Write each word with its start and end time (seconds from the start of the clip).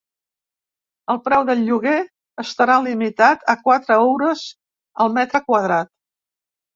El 1.13 1.17
preu 1.25 1.43
del 1.49 1.59
lloguer 1.65 1.97
estarà 2.43 2.77
limitat 2.85 3.43
a 3.53 3.55
quatre 3.67 3.99
euros 4.07 4.41
el 5.05 5.13
metre 5.19 5.43
quadrat. 5.45 5.91